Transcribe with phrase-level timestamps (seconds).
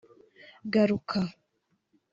[0.73, 1.21] Garuka